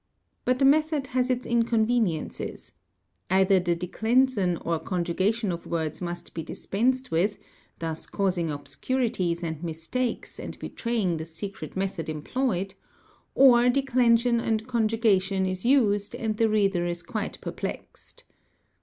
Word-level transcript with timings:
But 0.45 0.57
the 0.57 0.65
method 0.65 1.05
has 1.13 1.29
its 1.29 1.45
inconveniences—either 1.45 2.73
the 3.59 3.75
de 3.75 3.85
'/ 3.85 3.85
t 3.85 3.85
ee 3.85 3.89
|;} 3.89 3.89
b 3.91 3.93
clension 3.97 4.57
or 4.65 4.79
conjugation 4.79 5.51
of 5.51 5.67
words 5.67 6.01
must 6.01 6.33
be 6.33 6.41
dispensed 6.41 7.11
with, 7.11 7.37
thus 7.77 8.07
causing_ 8.07 8.47
obscurities 8.51 9.43
and 9.43 9.61
mistakes 9.63 10.39
and 10.39 10.57
betraying 10.57 11.17
the 11.17 11.25
secret 11.25 11.75
method 11.77 12.09
employed, 12.09 12.73
or 13.35 13.69
declension 13.69 14.39
and 14.39 14.65
conjugation 14.67 15.45
is 15.45 15.65
used 15.65 16.15
and 16.15 16.37
the 16.37 16.49
reader 16.49 16.87
is 16.87 17.03
quite 17.03 17.39
perplexed. 17.39 18.23